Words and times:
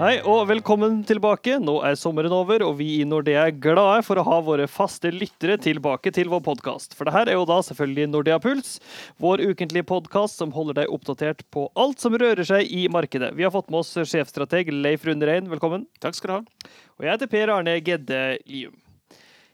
Hei 0.00 0.14
og 0.24 0.46
velkommen 0.48 1.02
tilbake. 1.04 1.58
Nå 1.60 1.74
er 1.84 1.96
sommeren 2.00 2.32
over, 2.32 2.62
og 2.64 2.78
vi 2.78 2.86
i 3.02 3.04
Nordea 3.04 3.42
er 3.50 3.56
glade 3.60 3.98
for 4.06 4.16
å 4.16 4.22
ha 4.24 4.38
våre 4.46 4.64
faste 4.64 5.10
lyttere 5.12 5.58
tilbake 5.60 6.08
til 6.16 6.30
vår 6.32 6.40
podkast. 6.46 6.94
For 6.96 7.04
det 7.04 7.12
her 7.12 7.28
er 7.28 7.36
jo 7.36 7.42
da 7.44 7.58
selvfølgelig 7.66 8.06
Nordea 8.08 8.38
Puls, 8.40 8.78
vår 9.20 9.42
ukentlige 9.50 9.84
podkast 9.90 10.40
som 10.40 10.54
holder 10.56 10.78
deg 10.78 10.94
oppdatert 10.94 11.44
på 11.52 11.66
alt 11.76 12.00
som 12.00 12.16
rører 12.16 12.48
seg 12.48 12.72
i 12.72 12.86
markedet. 12.88 13.34
Vi 13.36 13.44
har 13.44 13.52
fått 13.52 13.68
med 13.68 13.82
oss 13.82 13.92
sjefstrateg 14.08 14.72
Leif 14.72 15.04
Rune 15.04 15.28
Rein, 15.28 15.50
velkommen. 15.52 15.84
Takk 16.00 16.16
skal 16.16 16.32
du 16.32 16.36
ha. 16.38 16.70
Og 16.96 17.04
jeg 17.04 17.12
heter 17.18 17.32
Per 17.36 17.52
Arne 17.58 17.74
Gedde 17.84 18.22
Lium. 18.48 18.78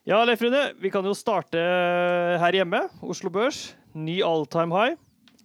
Ja, 0.06 0.20
Leif 0.22 0.46
Rune, 0.46 0.68
vi 0.78 0.94
kan 0.94 1.10
jo 1.10 1.16
starte 1.18 1.58
her 2.38 2.60
hjemme. 2.60 2.84
Oslo 3.02 3.34
Børs, 3.34 3.72
ny 3.98 4.20
all 4.22 4.46
time 4.46 4.70
high. 4.78 4.94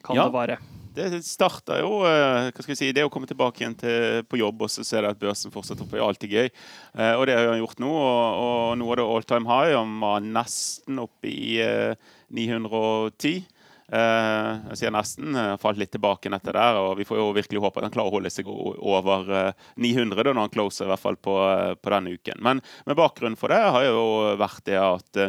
Kan 0.06 0.22
Ja. 0.22 0.30
det 0.30 0.38
være? 0.38 0.62
Det 0.92 1.22
starta 1.24 1.78
jo 1.80 2.02
eh, 2.04 2.50
hva 2.52 2.64
skal 2.64 2.74
jeg 2.74 2.80
si, 2.82 2.90
Det 2.96 3.06
å 3.08 3.12
komme 3.12 3.30
tilbake 3.30 3.64
igjen 3.64 3.78
til, 3.80 4.26
på 4.28 4.42
jobb 4.42 4.66
og 4.66 4.72
så 4.74 4.84
se 4.84 5.00
at 5.00 5.20
børsen 5.20 5.54
fortsetter 5.54 5.86
opp, 5.86 5.94
er 5.96 6.04
alltid 6.04 6.36
gøy. 6.36 6.52
Eh, 6.52 7.14
og 7.16 7.24
det 7.30 7.38
har 7.38 7.48
han 7.48 7.62
gjort 7.62 7.80
nå. 7.80 7.92
Og, 7.96 8.42
og 8.42 8.76
nå 8.82 8.90
er 8.92 9.00
det 9.00 9.08
all 9.08 9.28
time 9.30 9.48
high. 9.48 9.78
Han 9.78 9.96
var 10.04 10.26
nesten 10.26 11.00
oppe 11.00 11.32
i 11.32 11.56
eh, 11.64 12.12
910. 12.36 13.46
Eh, 13.92 14.52
jeg 14.74 14.82
sier 14.82 14.94
nesten. 14.96 15.40
Falt 15.64 15.80
litt 15.80 15.94
tilbake 15.96 16.32
etter 16.36 16.60
der. 16.60 16.82
og 16.84 17.00
Vi 17.00 17.08
får 17.08 17.24
jo 17.24 17.32
virkelig 17.40 17.64
håpe 17.64 17.80
at 17.80 17.88
han 17.88 17.96
klarer 17.96 18.12
å 18.12 18.18
holde 18.20 18.34
seg 18.36 18.52
over 18.52 19.32
eh, 19.32 19.68
900 19.80 20.28
da, 20.28 20.36
når 20.36 20.50
han 20.50 20.56
closer, 20.60 20.90
i 20.90 20.92
hvert 20.92 21.06
fall 21.08 21.20
på, 21.24 21.40
på 21.80 21.96
denne 21.96 22.20
uken. 22.20 22.44
Men, 22.44 22.64
men 22.84 23.00
bakgrunnen 23.00 23.40
for 23.40 23.56
det 23.56 23.64
har 23.64 23.88
jo 23.88 24.08
vært 24.44 24.66
det 24.68 24.80
at 24.82 25.28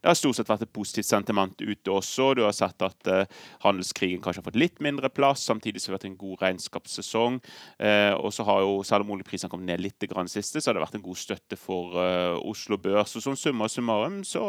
det 0.00 0.08
har 0.08 0.18
stort 0.18 0.38
sett 0.38 0.50
vært 0.50 0.64
et 0.66 0.74
positivt 0.74 1.08
sentiment 1.08 1.54
ute 1.60 1.92
også. 1.92 2.30
Du 2.38 2.44
har 2.44 2.54
sett 2.56 2.84
at 2.86 3.10
eh, 3.10 3.26
handelskrigen 3.64 4.22
kanskje 4.22 4.42
har 4.42 4.48
fått 4.50 4.60
litt 4.60 4.82
mindre 4.84 5.10
plass, 5.10 5.42
samtidig 5.48 5.82
som 5.82 5.90
det 5.90 5.96
har 5.96 5.98
vært 5.98 6.08
en 6.10 6.20
god 6.20 6.44
regnskapssesong. 6.44 7.40
Eh, 7.82 8.14
og 8.14 8.30
så 8.34 8.46
har 8.48 8.62
jo, 8.64 8.78
selv 8.86 9.06
om 9.06 9.16
oljeprisene 9.16 9.50
kom 9.52 9.66
ned 9.66 9.82
litt 9.82 10.08
grann 10.10 10.30
siste, 10.30 10.62
så 10.62 10.70
har 10.70 10.78
det 10.78 10.84
vært 10.86 10.98
en 11.00 11.06
god 11.08 11.20
støtte 11.20 11.58
for 11.58 11.98
eh, 12.02 12.38
Oslo 12.38 12.78
Børs. 12.82 13.16
Og 13.18 13.26
sånn 13.26 13.40
summa 13.40 13.70
summarum 13.72 14.22
så, 14.26 14.44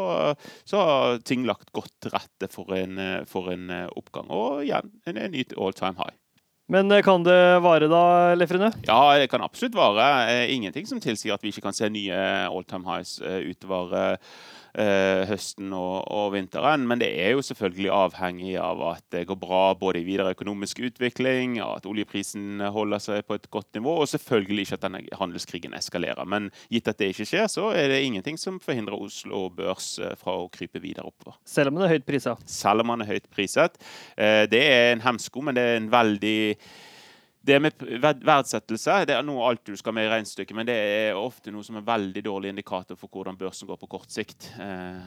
så 0.68 0.84
har 0.86 1.20
ting 1.26 1.46
lagt 1.48 1.72
godt 1.76 1.92
til 2.02 2.14
rette 2.14 2.50
for 2.52 2.70
en, 2.76 2.98
for 3.28 3.50
en 3.52 3.68
oppgang. 3.98 4.30
Og 4.30 4.64
igjen 4.64 4.90
en, 5.08 5.18
en 5.18 5.34
ny 5.34 5.44
all 5.56 5.74
time 5.76 5.98
high. 5.98 6.16
Men 6.70 6.92
kan 7.02 7.24
det 7.26 7.58
vare 7.64 7.88
da, 7.90 8.02
Lefrene? 8.38 8.68
Ja, 8.86 9.00
det 9.18 9.26
kan 9.32 9.42
absolutt 9.42 9.74
vare. 9.74 10.06
Ingenting 10.54 10.86
som 10.86 11.00
tilsier 11.02 11.34
at 11.34 11.42
vi 11.42 11.50
ikke 11.50 11.64
kan 11.64 11.74
se 11.74 11.88
nye 11.90 12.20
all 12.46 12.62
time 12.62 12.86
highs 12.86 13.16
utover 13.18 14.20
høsten 14.74 15.72
og, 15.76 16.04
og 16.14 16.32
vinteren. 16.34 16.84
Men 16.88 17.00
det 17.02 17.08
er 17.20 17.32
jo 17.34 17.42
selvfølgelig 17.44 17.90
avhengig 17.94 18.52
av 18.62 18.80
at 18.92 19.04
det 19.14 19.24
går 19.28 19.38
bra 19.40 19.62
både 19.78 20.00
i 20.00 20.06
videre 20.06 20.34
økonomisk 20.34 20.78
utvikling, 20.86 21.58
at 21.64 21.86
oljeprisen 21.90 22.60
holder 22.72 23.02
seg 23.02 23.24
på 23.28 23.38
et 23.38 23.48
godt 23.52 23.74
nivå, 23.78 23.96
og 24.02 24.08
selvfølgelig 24.12 24.66
ikke 24.68 24.78
at 24.78 24.84
denne 24.86 25.02
handelskrigen 25.20 25.74
eskalerer. 25.78 26.22
Men 26.28 26.50
gitt 26.70 26.88
at 26.92 27.00
det 27.00 27.10
ikke 27.14 27.26
skjer, 27.32 27.48
så 27.50 27.70
er 27.74 27.88
det 27.92 28.02
ingenting 28.06 28.38
som 28.40 28.60
forhindrer 28.62 29.00
Oslo 29.00 29.48
Børs 29.54 29.94
eh, 30.02 30.14
fra 30.20 30.36
å 30.42 30.48
krype 30.52 30.80
videre 30.82 31.08
oppover 31.10 31.38
Selv 31.48 31.72
om 31.72 31.80
det 31.80 31.88
er 31.88 31.96
høyt 31.96 32.06
priset? 32.08 32.46
selv 32.50 32.84
om 32.84 32.92
han 32.94 33.02
er 33.04 33.10
høyt 33.14 33.26
priset. 33.32 33.76
Eh, 34.16 34.44
Det 34.50 34.62
er 34.62 34.92
en 34.94 35.02
hemsko, 35.04 35.42
men 35.42 35.56
det 35.58 35.62
er 35.66 35.76
en 35.80 35.90
veldig 35.92 36.38
det 37.40 37.56
med 37.62 37.72
verdsettelse 38.26 38.98
det 39.08 39.14
er 39.16 39.24
noe 39.24 39.46
alt 39.48 39.62
du 39.64 39.72
skal 39.78 39.94
med 39.96 40.04
i 40.04 40.10
regnestykket, 40.12 40.52
men 40.56 40.68
det 40.68 40.74
er 40.76 41.16
ofte 41.18 41.52
noe 41.52 41.64
som 41.64 41.78
er 41.78 41.86
veldig 41.86 42.22
dårlig 42.26 42.52
indikator 42.52 42.98
for 43.00 43.08
hvordan 43.08 43.38
børsen 43.40 43.68
går 43.70 43.78
på 43.80 43.88
kort 43.94 44.12
sikt. 44.12 44.50
Eh, 44.60 44.98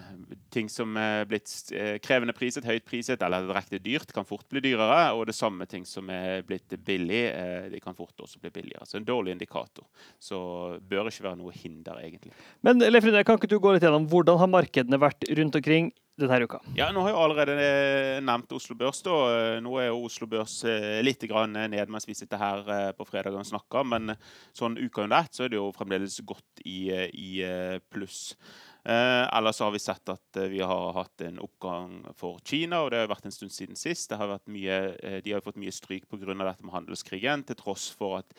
ting 0.54 0.72
som 0.72 0.98
er 0.98 1.28
blitt 1.30 1.54
eh, 1.76 2.00
krevende 2.04 2.34
priset, 2.34 2.66
høyt 2.66 2.88
priset 2.90 3.22
eller 3.26 3.46
direkte 3.46 3.82
dyrt, 3.84 4.14
kan 4.16 4.26
fort 4.26 4.48
bli 4.50 4.64
dyrere. 4.66 5.12
Og 5.14 5.28
det 5.30 5.38
samme 5.38 5.68
ting 5.70 5.86
som 5.86 6.10
er 6.14 6.42
blitt 6.48 6.74
billig, 6.82 7.24
eh, 7.30 7.70
de 7.74 7.82
kan 7.84 7.98
fort 7.98 8.26
også 8.26 8.42
bli 8.42 8.54
billigere. 8.56 8.90
Så 8.90 8.98
en 8.98 9.08
dårlig 9.08 9.38
indikator. 9.38 9.86
Så 10.18 10.40
bør 10.82 11.12
ikke 11.12 11.28
være 11.30 11.42
noe 11.44 11.54
hinder, 11.54 12.02
egentlig. 12.02 12.34
Men 12.66 12.82
Leif 12.82 13.06
Rune, 13.06 13.22
kan 13.28 13.38
ikke 13.38 13.52
du 13.54 13.60
gå 13.62 13.76
litt 13.76 13.86
gjennom 13.86 14.10
hvordan 14.10 14.42
har 14.42 14.50
markedene 14.58 15.02
vært 15.02 15.30
rundt 15.38 15.62
omkring 15.62 15.94
denne 16.20 16.46
uka? 16.46 16.60
Ja, 16.78 16.92
nå 16.94 17.04
har 17.04 17.12
jeg 17.14 17.20
allerede 17.24 17.54
eh, 17.58 18.20
nevnt 18.26 18.52
Oslo 18.54 18.76
Børs. 18.78 19.02
da. 19.06 19.16
Eh, 19.34 19.62
Nå 19.66 19.74
er 19.82 19.92
Oslo 19.94 20.28
Børs 20.30 20.60
eh, 20.70 21.02
litt 21.06 21.24
ned 21.24 21.90
mens 21.90 22.08
vi 22.08 22.14
sitter 22.18 22.38
her 22.38 22.94
på 22.94 23.08
fredag 23.10 23.34
og 23.34 23.46
snakker, 23.46 23.84
men 23.84 24.14
sånn 24.54 24.78
uka 24.78 25.04
under 25.08 25.24
ett 25.24 25.34
så 25.34 25.46
er 25.46 25.50
det 25.54 25.58
jo 25.58 25.72
fremdeles 25.74 26.20
godt 26.26 26.62
i, 26.66 26.92
i 26.94 27.32
pluss. 27.90 28.36
Eh, 28.86 29.38
ellers 29.38 29.60
har 29.60 29.72
vi 29.72 29.80
sett 29.80 30.10
at 30.12 30.38
eh, 30.38 30.50
vi 30.52 30.60
har 30.60 30.94
hatt 30.94 31.22
en 31.24 31.38
oppgang 31.40 32.02
for 32.20 32.42
Kina, 32.44 32.82
og 32.84 32.90
det 32.92 33.00
har 33.00 33.08
vært 33.08 33.30
en 33.30 33.36
stund 33.36 33.54
siden 33.56 33.78
sist. 33.80 34.10
Det 34.12 34.18
har 34.20 34.34
mye, 34.52 34.80
eh, 35.00 35.20
de 35.24 35.32
har 35.32 35.44
fått 35.46 35.60
mye 35.62 35.72
stryk 35.72 36.10
pga. 36.12 36.34
dette 36.34 36.66
med 36.66 36.74
handelskrigen, 36.74 37.46
til 37.48 37.56
tross 37.56 37.88
for 37.96 38.18
at 38.20 38.34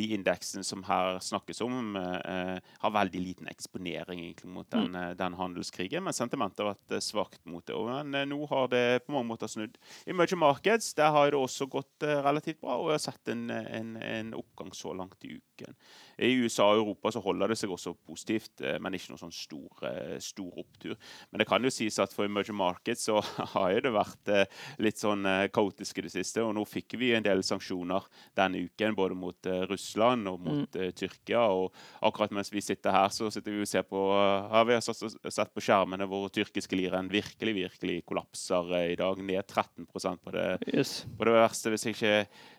de 0.00 0.06
indeksene 0.16 0.64
som 0.64 0.86
her 0.88 1.18
snakkes 1.20 1.60
om, 1.60 1.96
eh, 1.96 2.60
har 2.80 2.90
veldig 2.96 3.20
liten 3.20 3.50
eksponering 3.52 4.22
egentlig 4.24 4.48
mot 4.48 4.70
den, 4.70 4.92
mm. 4.96 5.16
den 5.18 5.36
handelskrigen. 5.36 6.02
Men 6.02 6.16
sentimentet 6.16 6.64
har 6.64 6.72
vært 6.72 6.96
eh, 6.96 7.04
svakt 7.04 7.44
mot 7.44 7.66
det. 7.66 7.76
Og, 7.76 7.92
men 8.06 8.28
nå 8.28 8.46
har 8.48 8.72
det 8.72 9.04
på 9.04 9.12
mange 9.12 9.28
måter 9.28 9.52
snudd. 9.52 9.76
Emerging 10.06 10.40
markets 10.40 10.94
der 10.96 11.12
har 11.12 11.30
det 11.30 11.36
også 11.36 11.68
gått 11.68 12.00
relativt 12.00 12.62
bra, 12.62 12.78
og 12.80 12.88
jeg 12.88 13.02
har 13.02 13.04
sett 13.04 13.34
en, 13.34 13.50
en, 13.50 13.96
en 14.00 14.32
oppgang 14.40 14.72
så 14.72 14.96
langt 14.96 15.28
i 15.28 15.36
uken. 15.36 15.76
I 16.16 16.32
USA 16.40 16.70
og 16.72 16.80
Europa 16.80 17.12
så 17.12 17.20
holder 17.20 17.52
det 17.52 17.60
seg 17.60 17.72
også 17.72 17.94
positivt, 18.06 18.64
men 18.80 18.96
ikke 18.96 19.12
noe 19.12 19.20
sånn 19.20 19.34
stor, 19.34 19.89
eh, 19.89 19.89
stor 20.22 20.60
opptur. 20.62 20.96
Men 21.30 21.42
det 21.42 21.48
kan 21.50 21.64
jo 21.64 21.72
sies 21.72 21.98
at 22.02 22.14
for 22.14 22.28
emerging 22.28 22.58
markets 22.58 23.06
så 23.08 23.20
har 23.54 23.74
jo 23.74 23.84
det 23.86 23.94
vært 23.94 24.32
eh, 24.32 24.60
litt 24.82 25.00
sånn 25.00 25.26
eh, 25.28 25.46
kaotisk 25.52 26.00
i 26.00 26.06
det 26.06 26.14
siste. 26.14 26.44
Og 26.44 26.54
nå 26.56 26.64
fikk 26.68 26.98
vi 27.00 27.12
en 27.16 27.26
del 27.26 27.42
sanksjoner 27.46 28.06
denne 28.38 28.64
uken, 28.66 28.96
både 28.98 29.18
mot 29.18 29.50
eh, 29.50 29.64
Russland 29.70 30.30
og 30.30 30.40
mot 30.44 30.78
mm. 30.78 30.92
Tyrkia. 30.98 31.46
Og 31.54 31.74
akkurat 32.06 32.34
mens 32.36 32.52
vi 32.52 32.62
sitter 32.64 32.94
her, 32.94 33.08
så 33.14 33.30
sitter 33.32 33.56
vi 33.56 33.64
og 33.64 33.70
ser 33.70 33.86
på 33.88 34.04
eh, 34.16 34.50
har 34.54 34.68
vi 34.68 34.78
sett, 34.84 35.04
sett 35.30 35.54
på 35.54 35.64
skjermene 35.64 36.08
hvor 36.10 36.28
tyrkiske 36.34 36.78
liren 36.78 37.10
virkelig, 37.12 37.56
virkelig 37.56 38.00
kollapser 38.08 38.74
eh, 38.78 38.92
i 38.94 38.98
dag. 39.00 39.20
Ned 39.20 39.44
13% 39.46 40.24
på 40.24 40.34
det 40.36 40.48
Yes. 40.70 41.04
på 41.18 41.26
det 41.26 41.34
verste, 41.34 41.70
hvis 41.72 41.84
jeg 41.86 41.96
ikke 41.96 42.14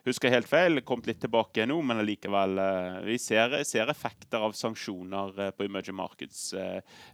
husker 0.07 0.33
helt 0.33 0.49
feil, 0.49 0.81
kommet 0.85 1.09
litt 1.09 1.21
tilbake 1.23 1.65
nå, 1.69 1.77
men 1.85 2.01
allikevel 2.01 2.61
eh, 2.61 2.99
Vi 3.07 3.17
ser, 3.21 3.55
ser 3.67 3.91
effekter 3.91 4.43
av 4.43 4.55
sanksjoner 4.57 5.39
eh, 5.47 5.51
på 5.55 5.65
emerging 5.67 5.97
markets. 5.97 6.53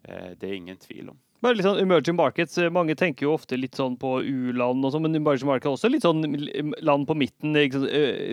Eh, 0.08 0.34
Det 0.40 0.50
er 0.50 0.60
ingen 0.60 0.78
tvil 0.78 1.10
om. 1.14 1.18
Bare 1.38 1.54
litt 1.54 1.68
sånn 1.68 1.78
emerging 1.78 2.16
markets. 2.18 2.56
eh, 2.58 2.70
Mange 2.74 2.96
tenker 2.98 3.28
jo 3.28 3.36
ofte 3.36 3.60
litt 3.60 3.76
sånn 3.78 3.94
på 4.02 4.16
u-land 4.26 4.84
og 4.84 4.92
sånn, 4.96 5.04
men 5.06 5.20
emerging 5.20 5.46
markets 5.46 5.68
er 5.70 5.76
også 5.76 5.92
litt 5.94 6.02
sånn 6.02 6.24
land 6.82 7.06
på 7.06 7.14
midten. 7.14 7.54
Liksom. 7.54 7.86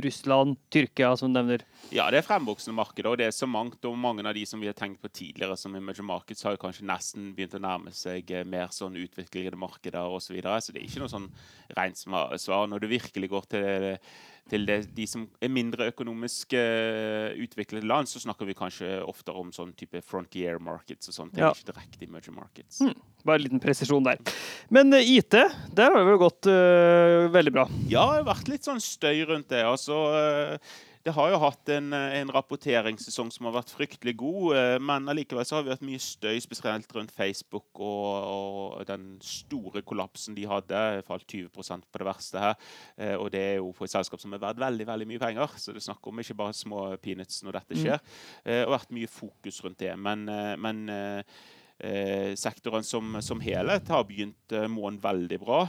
Russland, 0.06 0.56
Tyrkia, 0.72 1.10
som 1.20 1.28
du 1.28 1.36
nevner. 1.36 1.66
Ja, 1.92 2.06
det 2.10 2.22
er 2.22 2.26
fremvoksende 2.26 2.78
markeder, 2.78 3.10
og 3.12 3.18
det 3.20 3.26
er 3.28 3.36
så 3.36 3.44
mangt. 3.46 3.84
Og 3.84 3.98
mange 4.00 4.24
av 4.24 4.32
de 4.34 4.46
som 4.48 4.58
vi 4.62 4.70
har 4.70 4.78
tenkt 4.78 5.02
på 5.04 5.12
tidligere 5.12 5.58
som 5.60 5.76
emerging 5.76 6.08
markets, 6.08 6.42
har 6.48 6.56
jo 6.56 6.62
kanskje 6.64 6.88
nesten 6.88 7.34
begynt 7.36 7.58
å 7.58 7.60
nærme 7.60 7.92
seg 7.92 8.32
mer 8.48 8.72
sånn 8.72 8.96
utviklede 8.96 9.60
markeder 9.60 10.08
osv. 10.08 10.30
Så, 10.30 10.38
videre. 10.38 10.60
så 10.64 10.72
det 10.72 10.80
er 10.80 10.88
ikke 10.88 11.04
noe 11.04 11.12
sånn 11.12 11.28
rent 11.76 12.00
svar. 12.40 12.66
Når 12.72 12.80
du 12.80 12.88
virkelig 12.88 13.28
går 13.36 13.50
til, 13.52 13.98
til 14.50 14.66
det, 14.68 14.78
de 14.92 15.06
som 15.08 15.24
er 15.40 15.52
mindre 15.52 15.88
økonomisk 15.88 16.52
uh, 16.58 17.32
utviklede 17.40 17.88
land, 17.88 18.10
så 18.10 18.20
snakker 18.20 18.48
vi 18.48 18.56
kanskje 18.58 18.98
oftere 19.04 19.40
om 19.40 19.52
sånn 19.54 19.72
type 19.78 20.02
frontier 20.04 20.60
markets 20.62 21.08
og 21.08 21.16
sånt. 21.16 21.38
Ja. 21.40 21.52
ikke 21.54 21.72
direkte 21.72 22.08
emerging 22.08 22.36
markets. 22.36 22.82
Bare 23.24 23.40
en 23.40 23.46
liten 23.46 23.62
presisjon 23.62 24.04
der. 24.04 24.20
Men 24.74 24.92
uh, 24.92 25.00
IT, 25.00 25.38
der 25.72 25.88
har 25.88 25.96
det 25.96 26.08
vel 26.10 26.20
gått 26.20 26.50
uh, 26.50 27.30
veldig 27.34 27.54
bra. 27.56 27.68
Ja, 27.88 28.04
det 28.10 28.20
har 28.20 28.28
vært 28.34 28.52
litt 28.52 28.68
sånn 28.68 28.82
støy 28.84 29.24
rundt 29.30 29.48
det. 29.52 29.64
Altså, 29.64 29.96
eh, 30.18 30.74
det 31.04 31.12
har 31.12 31.28
jo 31.34 31.38
hatt 31.42 31.68
en, 31.68 31.92
eh, 31.92 32.14
en 32.20 32.30
rapporteringssesong 32.32 33.28
som 33.32 33.44
har 33.44 33.58
vært 33.58 33.72
fryktelig 33.76 34.14
god, 34.16 34.56
eh, 34.56 34.76
men 34.80 35.08
allikevel 35.12 35.44
så 35.44 35.58
har 35.58 35.64
vi 35.66 35.72
hatt 35.74 35.84
mye 35.84 36.00
støy, 36.00 36.38
spesielt 36.40 36.88
rundt 36.96 37.12
Facebook 37.12 37.66
og, 37.76 38.78
og 38.78 38.86
den 38.88 39.18
store 39.20 39.82
kollapsen 39.84 40.36
de 40.36 40.46
hadde. 40.48 41.02
Falt 41.04 41.26
20 41.28 41.50
på 41.52 41.98
det 42.00 42.08
verste 42.08 42.40
her. 42.40 42.54
Eh, 42.96 43.16
Og 43.20 43.30
det 43.30 43.40
er 43.40 43.56
jo 43.58 43.72
for 43.76 43.84
et 43.84 43.92
selskap 43.92 44.20
som 44.20 44.32
er 44.32 44.40
verdt 44.40 44.62
veldig 44.62 44.86
veldig 44.88 45.08
mye 45.10 45.20
penger. 45.20 45.58
Så 45.60 45.72
det 45.72 45.82
er 45.82 45.92
snakk 45.92 46.08
om 46.08 46.18
ikke 46.18 46.38
bare 46.40 46.56
små 46.56 46.96
peanuts 46.96 47.42
når 47.44 47.58
dette 47.60 47.76
skjer. 47.76 48.00
Mm. 48.44 48.64
Og 48.64 48.72
vært 48.72 48.94
mye 48.96 49.10
fokus 49.10 49.60
rundt 49.64 49.78
det. 49.78 49.92
Men, 49.98 50.24
men 50.60 50.80
sektoren 52.38 52.84
som, 52.86 53.18
som 53.20 53.40
helhet 53.40 53.88
har 53.88 54.04
begynt 54.08 54.54
måneden 54.68 55.02
veldig 55.04 55.38
bra. 55.42 55.60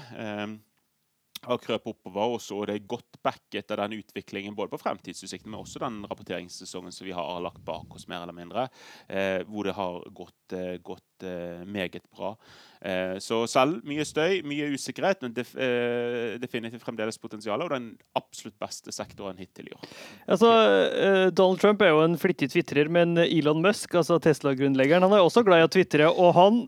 Har 1.45 1.61
krøpet 1.61 1.91
oppover, 1.93 2.35
og 2.35 2.43
så 2.43 2.57
er 2.65 2.81
godt 2.89 3.19
backet 3.25 3.71
av 3.73 3.83
den 3.83 3.99
utviklingen 3.99 4.55
både 4.57 4.73
på 4.73 4.81
fremtidsutsiktene, 4.81 5.53
men 5.53 5.61
også 5.63 5.81
den 5.83 6.01
rapporteringssesongen 6.09 6.93
som 6.93 7.07
vi 7.07 7.15
har 7.15 7.41
lagt 7.43 7.63
bak 7.65 7.95
oss, 7.95 8.07
mer 8.11 8.23
eller 8.23 8.35
mindre, 8.35 8.67
eh, 9.07 9.41
hvor 9.49 9.67
det 9.67 9.75
har 9.77 10.01
gått, 10.15 10.55
eh, 10.57 10.77
gått 10.85 11.25
eh, 11.25 11.61
meget 11.69 12.05
bra. 12.15 12.33
Eh, 12.81 13.15
så 13.23 13.43
selv 13.49 13.85
mye 13.87 14.05
støy, 14.05 14.41
mye 14.45 14.71
usikkerhet, 14.75 15.21
men 15.23 15.33
def, 15.33 15.55
eh, 15.57 16.35
definitivt 16.41 16.83
fremdeles 16.85 17.17
potensial, 17.21 17.61
og 17.61 17.71
den 17.73 17.91
absolutt 18.17 18.57
beste 18.61 18.93
sektoren 18.95 19.39
hittil 19.41 19.71
i 19.71 19.77
år. 19.77 19.87
Altså, 20.27 20.51
eh, 20.89 21.29
Donald 21.31 21.61
Trump 21.61 21.81
er 21.81 21.93
jo 21.93 22.03
en 22.05 22.17
flittig 22.17 22.51
tvitrer, 22.53 22.89
men 22.89 23.17
Elon 23.25 23.63
Musk, 23.63 23.95
altså 23.95 24.19
Tesla-grunnleggeren, 24.21 25.05
han 25.05 25.13
er 25.13 25.23
også 25.23 25.45
glad 25.45 25.63
i 25.63 25.69
å 25.69 25.73
tvitre. 25.77 26.09
Og 26.11 26.33
han 26.37 26.61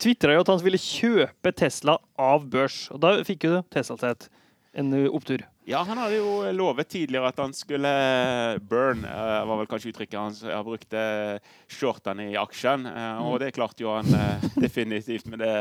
tvitra 0.00 0.34
jo 0.34 0.44
at 0.44 0.52
han 0.52 0.62
ville 0.64 0.80
kjøpe 0.80 1.54
Tesla 1.56 1.98
av 2.20 2.46
børs. 2.50 2.86
Og 2.94 3.02
da 3.02 3.16
fikk 3.26 3.48
jo 3.48 3.60
Tesla 3.74 3.98
seg 4.00 4.28
en 4.74 4.94
eh, 4.96 5.10
opptur. 5.14 5.44
Ja, 5.64 5.78
han 5.86 5.96
hadde 5.96 6.18
jo 6.18 6.32
lovet 6.52 6.90
tidligere 6.92 7.30
at 7.30 7.38
han 7.40 7.54
skulle 7.56 7.88
burn, 8.68 9.06
uh, 9.08 9.46
var 9.48 9.62
vel 9.62 9.68
kanskje 9.70 9.94
uttrykket 9.94 10.18
han 10.18 10.66
brukte 10.66 11.00
brukt, 11.00 11.54
shortene 11.72 12.26
i 12.34 12.36
aksjen. 12.36 12.84
Og 13.24 13.38
det 13.40 13.54
klarte 13.56 13.86
jo 13.86 13.94
han 13.94 14.10
definitivt 14.66 15.30
med 15.32 15.40
det, 15.40 15.54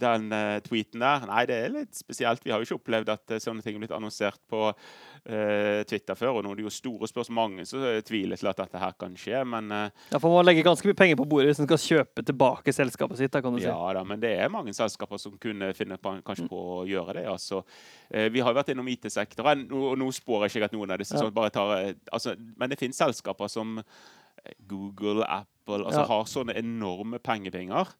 den 0.00 0.26
tweeten 0.66 1.04
der. 1.04 1.28
Nei, 1.30 1.44
det 1.46 1.60
er 1.60 1.76
litt 1.76 1.94
spesielt. 1.94 2.42
Vi 2.42 2.50
har 2.50 2.58
jo 2.58 2.66
ikke 2.66 2.80
opplevd 2.80 3.14
at 3.14 3.36
sånne 3.44 3.62
ting 3.62 3.78
har 3.78 3.84
blitt 3.84 3.94
annonsert 3.94 4.42
på 4.50 4.72
Twitter 5.24 6.16
før. 6.18 6.38
Og 6.38 6.44
nå 6.44 6.52
er 6.52 6.60
det 6.60 6.66
jo 6.66 6.72
store 6.74 7.08
spørsmål. 7.10 7.38
Mange 7.40 7.64
som 7.68 7.82
tviler 8.06 8.40
til 8.40 8.50
at 8.50 8.58
dette 8.58 8.80
her 8.80 8.94
kan 8.98 9.12
skje, 9.18 9.42
men 9.48 9.70
Ja, 9.70 10.18
for 10.18 10.32
man 10.32 10.46
legger 10.48 10.66
ganske 10.66 10.88
mye 10.88 10.98
penger 10.98 11.18
på 11.20 11.26
bordet 11.30 11.50
hvis 11.50 11.60
man 11.62 11.68
skal 11.70 11.82
kjøpe 11.84 12.24
tilbake 12.26 12.74
selskapet 12.74 13.20
sitt. 13.20 13.32
Da, 13.32 13.42
kan 13.44 13.54
du 13.54 13.60
si. 13.60 13.68
Ja 13.68 13.92
da, 13.96 14.02
men 14.06 14.20
det 14.22 14.32
er 14.40 14.52
mange 14.52 14.74
selskaper 14.76 15.20
som 15.22 15.36
kunne 15.40 15.70
finne 15.76 15.98
på, 16.00 16.16
kanskje 16.26 16.48
på 16.50 16.62
å 16.80 16.84
gjøre 16.88 17.20
det. 17.20 17.26
altså. 17.30 17.62
Vi 18.10 18.42
har 18.44 18.56
vært 18.56 18.72
innom 18.74 18.88
IT-sektoren. 18.90 19.68
og 19.72 19.98
nå 20.00 20.10
spår 20.14 20.46
jeg 20.46 20.56
ikke 20.56 20.70
at 20.70 20.76
noen 20.76 20.96
av 20.96 21.02
disse 21.02 21.16
ja. 21.16 21.22
sånn 21.22 21.34
bare 21.36 21.52
tar 21.54 21.74
altså, 22.12 22.34
Men 22.56 22.72
det 22.72 22.80
finnes 22.80 22.98
selskaper 22.98 23.48
som 23.52 23.80
Google, 24.68 25.24
Apple 25.24 25.84
altså 25.84 26.00
ja. 26.02 26.08
har 26.10 26.28
sånne 26.28 26.56
enorme 26.58 27.20
pengepenger 27.22 27.92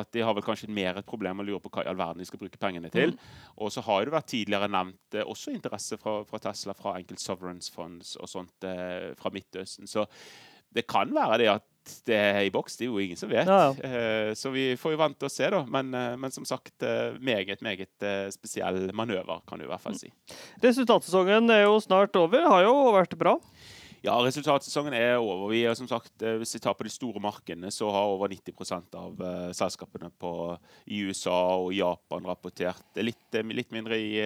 at 0.00 0.12
de 0.14 0.22
har 0.24 0.36
vel 0.36 0.44
kanskje 0.46 0.70
mer 0.72 0.98
et 0.98 1.08
problem 1.08 1.42
å 1.42 1.46
lure 1.46 1.62
på 1.62 1.72
hva 1.72 1.84
i 1.84 1.90
all 1.90 1.98
verden 1.98 2.22
de 2.22 2.28
skal 2.28 2.40
bruke 2.40 2.60
pengene 2.60 2.90
til. 2.92 3.14
Mm. 3.14 3.34
Og 3.64 3.74
så 3.74 3.84
har 3.86 4.06
det 4.06 4.14
vært 4.14 4.30
tidligere 4.32 4.70
nevnt 4.72 5.18
eh, 5.18 5.26
også 5.26 5.54
interesse 5.54 5.98
fra, 6.00 6.20
fra, 6.28 6.40
Tesla, 6.42 6.76
fra 6.78 6.96
enkelt 7.00 7.22
sovereigns 7.22 7.72
funds 7.72 8.16
og 8.20 8.30
sånt 8.30 8.68
eh, 8.68 9.12
fra 9.18 9.34
Midtøsten. 9.34 9.90
Så 9.90 10.06
det 10.72 10.86
kan 10.88 11.12
være 11.12 11.42
det 11.42 11.52
at 11.52 11.68
det 12.06 12.14
er 12.16 12.44
i 12.46 12.50
boks. 12.54 12.76
Det 12.78 12.86
er 12.86 12.92
jo 12.92 13.00
ingen 13.02 13.18
som 13.18 13.30
vet. 13.30 13.48
Ja, 13.48 13.72
ja. 13.72 13.88
Eh, 13.88 14.32
så 14.38 14.52
vi 14.54 14.68
får 14.78 14.94
jo 14.94 15.00
vente 15.00 15.26
og 15.26 15.32
se, 15.34 15.48
da. 15.50 15.62
Men, 15.66 15.90
eh, 15.98 16.14
men 16.20 16.34
som 16.34 16.46
sagt, 16.48 16.74
eh, 16.86 17.18
meget, 17.18 17.62
meget 17.62 18.06
eh, 18.06 18.28
spesiell 18.34 18.92
manøver, 18.94 19.42
kan 19.48 19.58
du 19.58 19.66
i 19.66 19.70
hvert 19.70 19.82
fall 19.82 19.96
mm. 19.96 20.02
si. 20.04 20.12
Resultatsesongen 20.62 21.50
er 21.50 21.64
jo 21.66 21.80
snart 21.82 22.16
over. 22.20 22.46
Har 22.54 22.66
jo 22.68 22.76
vært 22.94 23.18
bra. 23.18 23.34
Ja, 24.02 24.16
resultatsesongen 24.18 24.96
er 24.98 25.20
over. 25.22 25.44
Vi 25.52 25.60
er 25.62 25.76
som 25.78 25.86
sagt, 25.86 26.10
eh, 26.22 26.34
Hvis 26.34 26.56
vi 26.56 26.60
tar 26.60 26.74
på 26.74 26.82
de 26.82 26.90
store 26.90 27.20
markedene, 27.22 27.70
så 27.70 27.88
har 27.88 28.10
over 28.10 28.26
90% 28.28 28.96
av 28.98 29.20
uh, 29.20 29.52
selskapene 29.54 30.10
på, 30.18 30.58
i 30.86 31.04
USA 31.06 31.54
og 31.62 31.72
Japan 31.72 32.26
rapportert. 32.26 32.82
Er 32.96 33.06
litt, 33.06 33.28
eh, 33.32 33.46
litt 33.46 33.70
mindre 33.70 33.94
i, 33.94 34.18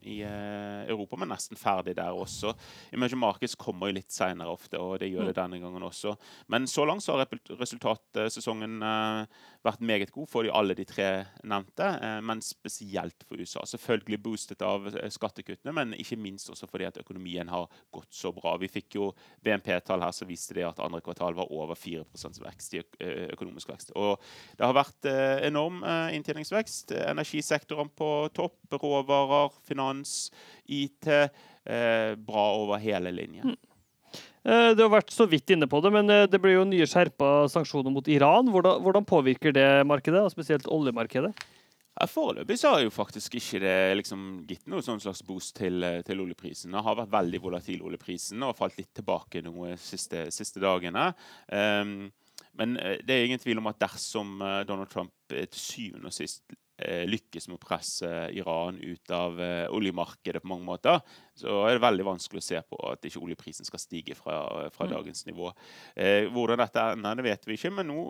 i 0.00 0.22
uh, 0.24 0.88
Europa, 0.88 1.18
men 1.20 1.28
nesten 1.28 1.60
ferdig 1.60 1.94
der 1.96 2.16
også. 2.16 2.54
Emerging 2.90 3.20
Markets 3.20 3.54
kommer 3.54 3.88
jo 3.88 3.98
litt 3.98 4.10
seinere 4.10 4.48
ofte, 4.48 4.80
og 4.80 4.98
det 5.02 5.10
gjør 5.12 5.28
det 5.28 5.36
mm. 5.36 5.40
denne 5.42 5.60
gangen 5.60 5.84
også. 5.84 6.16
Men 6.48 6.64
så 6.66 6.88
langt 6.88 7.04
så 7.04 7.18
har 7.18 7.28
resultatsesongen 7.60 8.80
uh, 8.80 9.28
vært 9.66 9.82
meget 9.84 10.12
god 10.14 10.28
for 10.30 10.46
de, 10.46 10.52
alle 10.54 10.76
de 10.78 10.84
tre 10.88 11.08
nevnte, 11.48 11.88
men 12.24 12.40
spesielt 12.44 13.24
for 13.26 13.40
USA. 13.40 13.64
Selvfølgelig 13.66 14.20
boostet 14.22 14.62
av 14.64 14.86
skattekuttene, 15.12 15.74
men 15.74 15.96
ikke 15.98 16.18
minst 16.20 16.50
også 16.52 16.68
fordi 16.70 16.86
at 16.88 17.00
økonomien 17.02 17.50
har 17.50 17.66
gått 17.94 18.14
så 18.14 18.32
bra. 18.34 18.54
Vi 18.62 18.70
fikk 18.70 18.98
jo 18.98 19.10
BNP-tall 19.44 20.04
her 20.06 20.14
så 20.14 20.28
viste 20.28 20.56
det 20.56 20.66
at 20.68 20.80
andre 20.82 21.02
kvartal 21.04 21.36
var 21.38 21.52
over 21.54 21.78
4 21.78 22.04
vekst 22.44 22.78
i 22.78 22.82
økonomisk 23.34 23.72
vekst. 23.72 23.92
Og 23.98 24.18
det 24.58 24.66
har 24.66 24.76
vært 24.76 25.08
eh, 25.08 25.46
enorm 25.48 25.82
eh, 25.86 26.14
inntjeningsvekst. 26.18 26.94
Energisektoren 27.08 27.90
på 27.98 28.10
topp, 28.36 28.60
råvarer, 28.82 29.54
finans, 29.68 30.30
IT. 30.64 31.08
Eh, 31.08 32.14
bra 32.16 32.44
over 32.58 32.80
hele 32.82 33.12
linjen. 33.14 33.56
Mm. 34.48 34.76
Du 34.78 34.80
har 34.80 34.94
vært 34.94 35.12
så 35.12 35.26
vidt 35.28 35.52
inne 35.52 35.66
på 35.68 35.82
det, 35.84 35.90
men 35.92 36.08
det 36.08 36.38
blir 36.40 36.54
jo 36.54 36.64
nye 36.64 36.86
skjerpa 36.88 37.50
sanksjoner 37.52 37.92
mot 37.92 38.06
Iran. 38.08 38.48
Hvordan, 38.48 38.80
hvordan 38.80 39.04
påvirker 39.08 39.52
det 39.52 39.68
markedet, 39.84 40.22
og 40.24 40.32
spesielt 40.32 40.64
oljemarkedet? 40.72 41.34
Ja, 42.00 42.06
Foreløpig 42.06 42.58
så 42.60 42.70
har 42.70 42.82
jo 42.84 42.90
faktisk 42.94 43.34
ikke 43.40 43.58
det 43.64 43.78
liksom 43.98 44.20
gitt 44.46 44.68
noe 44.70 44.84
sånn 44.86 45.00
slags 45.02 45.24
boost 45.26 45.56
til, 45.58 45.82
eh, 45.82 45.98
til 46.06 46.20
oljeprisen. 46.22 46.70
Det 46.70 46.82
har 46.86 46.94
vært 47.00 47.10
veldig 47.10 47.40
volatil 47.42 47.82
oljeprisen 47.82 48.44
og 48.46 48.54
falt 48.58 48.78
litt 48.78 48.92
tilbake 48.94 49.42
noe 49.42 49.74
siste, 49.82 50.28
siste 50.34 50.62
dagene. 50.62 51.08
Um, 51.50 52.12
men 52.54 52.78
eh, 52.78 53.00
det 53.02 53.16
er 53.16 53.26
ingen 53.26 53.42
tvil 53.42 53.58
om 53.58 53.66
at 53.72 53.82
dersom 53.82 54.38
eh, 54.38 54.62
Donald 54.68 54.92
Trump 54.92 55.10
til 55.26 55.58
syvende 55.58 56.12
og 56.12 56.14
sist 56.14 56.44
Eh, 56.52 56.67
lykkes 56.78 57.48
med 57.48 57.58
å 57.58 57.62
presse 57.62 58.10
Iran 58.36 58.78
ut 58.78 59.10
av 59.14 59.40
eh, 59.42 59.66
oljemarkedet 59.74 60.42
på 60.42 60.50
mange 60.50 60.66
måter, 60.68 61.00
så 61.38 61.60
er 61.66 61.76
det 61.76 61.84
veldig 61.84 62.06
vanskelig 62.06 62.42
å 62.42 62.46
se 62.48 62.62
på 62.66 62.78
at 62.90 63.06
ikke 63.08 63.22
oljeprisen 63.22 63.66
skal 63.66 63.82
stige 63.82 64.16
fra, 64.18 64.38
fra 64.74 64.86
mm. 64.86 64.92
dagens 64.94 65.26
nivå. 65.28 65.50
Eh, 65.98 66.28
hvordan 66.34 66.62
dette 66.62 66.86
ender, 66.94 67.18
det 67.18 67.26
vet 67.28 67.48
vi 67.48 67.58
ikke, 67.58 67.72
men 67.78 67.90
nå 67.90 68.04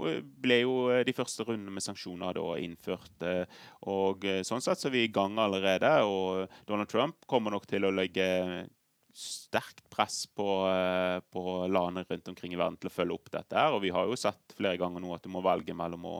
ble 0.44 0.62
jo 0.62 0.78
de 1.04 1.16
første 1.16 1.48
rundene 1.48 1.74
med 1.74 1.84
sanksjoner 1.84 2.36
da 2.36 2.48
innført. 2.60 3.28
og 3.88 4.26
Sånn 4.46 4.64
sett 4.64 4.80
så 4.80 4.88
er 4.90 4.96
vi 4.96 5.06
i 5.06 5.12
gang 5.12 5.38
allerede, 5.40 5.92
og 6.04 6.48
Donald 6.68 6.90
Trump 6.92 7.24
kommer 7.28 7.54
nok 7.54 7.68
til 7.68 7.88
å 7.88 7.94
legge 7.94 8.28
sterkt 9.18 9.82
press 9.90 10.26
på, 10.30 10.46
på 11.32 11.42
landene 11.66 12.04
rundt 12.06 12.28
omkring 12.30 12.52
i 12.54 12.58
verden 12.58 12.76
til 12.78 12.90
å 12.90 12.94
følge 12.94 13.16
opp 13.16 13.30
dette. 13.32 13.56
her, 13.56 13.74
og 13.74 13.82
Vi 13.82 13.90
har 13.94 14.06
jo 14.06 14.18
sett 14.18 14.54
flere 14.54 14.78
ganger 14.78 15.02
nå 15.02 15.10
at 15.16 15.24
du 15.24 15.32
må 15.32 15.42
velge 15.42 15.74
mellom 15.74 16.06
å 16.06 16.16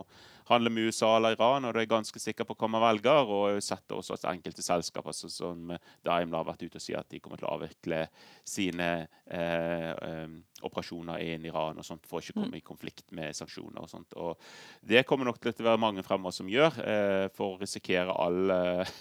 handler 0.49 0.73
med 0.73 0.89
USA 0.89 1.15
eller 1.17 1.35
Iran, 1.35 1.65
og 1.65 1.73
du 1.75 1.79
er 1.81 1.89
ganske 1.89 2.19
sikker 2.21 2.47
på 2.47 2.55
hva 2.57 2.69
man 2.71 2.83
velger. 2.83 3.29
Og 3.29 3.43
jeg 3.49 3.59
har 3.59 3.65
sett 3.67 3.95
også 3.95 4.17
at 4.17 4.27
enkelte 4.31 4.65
selskaper 4.65 5.13
altså, 5.13 5.29
som 5.31 5.73
Daimler 6.05 6.41
har 6.41 6.47
vært 6.49 6.65
ute 6.65 6.79
og 6.79 6.83
sier 6.83 7.01
at 7.01 7.09
de 7.11 7.21
kommer 7.23 7.41
til 7.41 7.49
å 7.49 7.55
avvikle 7.57 8.01
sine 8.47 8.89
eh, 9.29 9.91
eh, 9.93 10.33
operasjoner 10.65 11.21
i 11.23 11.35
Iran 11.49 11.79
og 11.79 11.87
sånt, 11.87 12.07
for 12.09 12.19
å 12.19 12.23
ikke 12.23 12.39
komme 12.39 12.55
mm. 12.55 12.61
i 12.61 12.65
konflikt 12.65 13.05
med 13.15 13.37
sanksjoner. 13.37 13.83
og 13.83 13.91
sånt. 13.91 14.17
Og 14.17 14.39
det 14.81 15.05
kommer 15.07 15.29
nok 15.29 15.39
til 15.43 15.53
å 15.53 15.69
være 15.69 15.83
mange 15.85 16.05
fremover 16.07 16.35
som 16.35 16.49
gjør, 16.51 16.81
eh, 16.83 17.27
for 17.35 17.55
å 17.55 17.61
risikere 17.61 18.15
all 18.15 18.53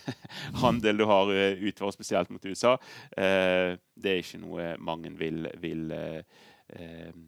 handel 0.65 1.01
du 1.01 1.09
har 1.09 1.33
eh, 1.35 1.65
utover, 1.65 1.97
spesielt 1.97 2.31
mot 2.35 2.45
USA. 2.45 2.77
Eh, 3.17 3.75
det 3.99 4.13
er 4.13 4.23
ikke 4.23 4.43
noe 4.45 4.71
mange 4.85 5.13
vil, 5.19 5.49
vil 5.63 5.91
eh, 5.97 7.27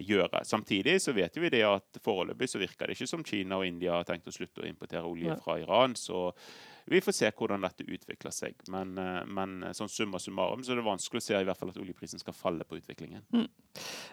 gjøre. 0.00 0.42
Samtidig 0.48 0.98
så 1.02 1.14
vet 1.16 1.36
vi 1.36 1.50
det 1.52 1.62
at 1.66 2.02
foreløpig 2.04 2.48
så 2.50 2.60
virker 2.62 2.88
det 2.88 2.96
ikke 2.96 3.10
som 3.10 3.24
Kina 3.26 3.60
og 3.60 3.66
India 3.68 3.98
har 3.98 4.08
tenkt 4.08 4.30
å 4.30 4.34
slutte 4.34 4.64
å 4.64 4.68
importere 4.68 5.04
olje 5.08 5.36
fra 5.44 5.58
Iran. 5.60 5.96
Så 5.98 6.30
vi 6.90 7.00
får 7.00 7.14
se 7.14 7.30
hvordan 7.30 7.62
dette 7.62 7.86
utvikler 7.86 8.34
seg. 8.34 8.56
Men, 8.72 8.96
eh, 8.98 9.22
men 9.26 9.60
sånn 9.76 9.90
summa 9.92 10.20
summarum 10.22 10.64
så 10.64 10.74
er 10.74 10.80
det 10.80 10.86
vanskelig 10.88 11.22
å 11.22 11.26
se 11.28 11.38
i 11.38 11.46
hvert 11.46 11.60
fall 11.60 11.70
at 11.70 11.80
oljeprisen 11.80 12.22
skal 12.22 12.36
falle 12.36 12.66
på 12.66 12.80
utviklingen. 12.80 13.22
Mm. 13.32 13.48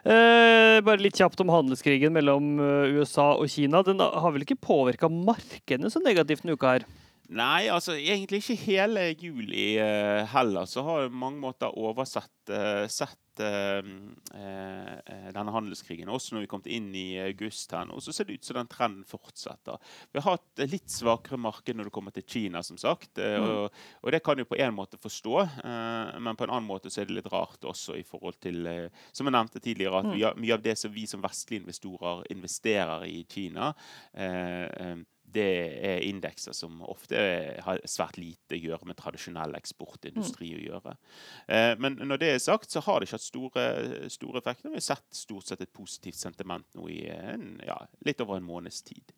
Eh, 0.06 0.78
bare 0.86 1.02
litt 1.02 1.18
kjapt 1.20 1.42
om 1.42 1.52
handelskrigen 1.54 2.14
mellom 2.16 2.60
eh, 2.60 2.96
USA 3.00 3.32
og 3.36 3.50
Kina. 3.50 3.82
Den 3.84 4.00
har 4.00 4.36
vel 4.36 4.46
ikke 4.46 4.60
påvirka 4.62 5.10
markedene 5.10 5.92
så 5.92 6.04
negativt 6.04 6.46
denne 6.46 6.58
uka 6.60 6.78
her? 6.78 6.90
Nei, 7.30 7.68
altså 7.70 7.94
egentlig 7.94 8.42
ikke 8.42 8.62
hele 8.64 9.10
juli 9.14 9.76
uh, 9.78 10.26
heller. 10.32 10.66
Så 10.66 10.82
har 10.86 11.12
mange 11.14 11.38
måter 11.44 11.76
oversett 11.78 12.50
uh, 12.50 12.88
sett 12.90 13.44
uh, 13.44 13.86
denne 15.30 15.54
handelskrigen. 15.54 16.10
Også 16.10 16.34
når 16.34 16.48
vi 16.48 16.50
kom 16.50 16.66
inn 16.66 16.88
i 16.98 17.20
august 17.22 17.76
her 17.76 17.86
nå, 17.86 18.00
så 18.02 18.16
ser 18.16 18.26
det 18.26 18.40
ut 18.40 18.50
som 18.50 18.58
den 18.58 18.72
trenden 18.72 19.06
fortsetter. 19.08 19.78
Vi 20.10 20.24
har 20.24 20.40
hatt 20.40 20.64
litt 20.72 20.90
svakere 20.90 21.38
marked 21.38 21.78
når 21.78 21.92
det 21.92 21.94
kommer 22.00 22.16
til 22.18 22.26
Kina, 22.26 22.64
som 22.66 22.82
sagt. 22.82 23.22
Mm. 23.22 23.46
Og, 23.46 23.78
og, 24.02 24.10
det 24.16 24.24
kan 24.26 24.42
du 24.42 24.48
på 24.50 24.58
en 24.58 24.74
måte 24.76 24.98
forstå, 25.00 25.38
men 26.18 26.36
på 26.40 26.48
en 26.48 26.56
annen 26.56 26.68
måte 26.68 26.90
så 26.90 27.04
er 27.04 27.12
det 27.12 27.20
litt 27.20 27.30
rart 27.32 27.64
også 27.70 27.96
i 28.00 28.04
forhold 28.08 28.42
til 28.42 28.66
Som 29.14 29.30
jeg 29.30 29.38
nevnte 29.38 29.62
tidligere, 29.62 30.02
at 30.02 30.10
mm. 30.10 30.42
mye 30.42 30.58
av 30.58 30.66
det 30.66 30.76
som 30.82 30.92
vi 30.92 31.06
som 31.08 31.22
vestlige 31.24 31.62
investorer 31.62 32.26
investerer 32.34 33.06
i 33.08 33.22
Kina 33.30 33.72
det 35.34 35.50
er 35.86 36.04
indekser 36.08 36.56
som 36.58 36.82
ofte 36.88 37.20
har 37.66 37.82
svært 37.90 38.20
lite 38.20 38.58
å 38.58 38.62
gjøre 38.62 38.90
med 38.90 38.98
tradisjonell 39.00 39.56
eksportindustri 39.60 40.52
å 40.58 40.64
gjøre. 40.64 40.96
Eh, 41.48 41.74
men 41.82 42.00
når 42.02 42.22
det 42.22 42.34
er 42.34 42.44
sagt, 42.44 42.72
så 42.74 42.84
har 42.86 43.00
det 43.00 43.10
ikke 43.10 43.20
hatt 43.20 43.28
store, 43.28 43.66
store 44.14 44.42
effekter. 44.42 44.74
Vi 44.74 44.82
har 44.82 44.88
sett 44.92 45.08
stort 45.16 45.50
sett 45.50 45.64
et 45.66 45.74
positivt 45.76 46.20
sentiment 46.20 46.68
nå 46.78 46.90
i 46.92 47.02
en, 47.14 47.56
ja, 47.66 47.80
litt 48.06 48.22
over 48.26 48.40
en 48.40 48.48
måneds 48.48 48.82
tid. 48.88 49.16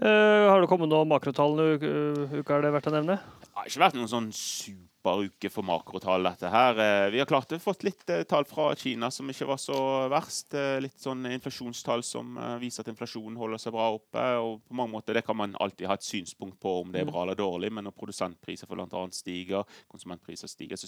Uh, 0.00 0.48
har 0.48 0.62
det 0.62 0.68
kommet 0.70 0.88
noen 0.88 1.10
makrotall 1.10 1.58
denne 1.58 2.36
uka, 2.38 2.56
er 2.56 2.62
det 2.64 2.70
verdt 2.72 2.88
å 2.88 2.94
nevne? 2.94 3.18
Det 3.42 3.50
har 3.58 3.68
ikke 3.68 3.82
vært 3.82 3.98
noen 3.98 4.08
sånn 4.08 4.30
super 4.32 4.89
uke 5.00 5.48
for 5.50 5.64
makrotall, 5.64 6.22
dette 6.22 6.48
her. 6.52 6.78
Eh, 6.78 7.10
vi 7.10 7.18
har 7.18 7.28
klart 7.28 7.52
å 7.52 7.58
fått 7.58 7.84
litt 7.86 8.10
eh, 8.10 8.22
tall 8.28 8.44
fra 8.44 8.74
Kina 8.76 9.10
som 9.10 9.28
ikke 9.30 9.48
var 9.48 9.56
så 9.58 9.78
verst. 10.12 10.52
Eh, 10.54 10.80
litt 10.84 11.00
sånn 11.00 11.24
inflasjonstall 11.26 12.02
som 12.04 12.36
viser 12.60 12.84
at 12.84 12.90
inflasjonen 12.92 13.38
holder 13.40 13.58
seg 13.58 13.72
bra 13.72 13.90
oppe. 13.94 14.24
og 14.40 14.60
på 14.68 14.76
mange 14.76 14.92
måter 14.92 15.14
Det 15.14 15.24
kan 15.24 15.36
man 15.36 15.56
alltid 15.60 15.88
ha 15.88 15.94
et 15.94 16.04
synspunkt 16.04 16.60
på 16.60 16.80
om 16.82 16.92
det 16.92 17.00
er 17.00 17.08
mm. 17.08 17.12
bra 17.12 17.22
eller 17.22 17.38
dårlig, 17.38 17.72
men 17.72 17.84
når 17.84 17.96
produsentpriser 17.96 18.68
for 18.68 18.76
bl.a. 18.76 19.06
stiger, 19.10 19.64
konsumentpriser 19.88 20.48
stiger, 20.48 20.76
så 20.76 20.86